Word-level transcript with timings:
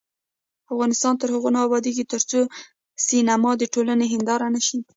افغانستان 0.73 1.13
تر 1.21 1.29
هغو 1.35 1.49
نه 1.55 1.59
ابادیږي، 1.67 2.03
ترڅو 2.13 2.39
سینما 3.07 3.51
د 3.57 3.63
ټولنې 3.73 4.05
هنداره 4.13 4.47
نشي. 4.55 4.79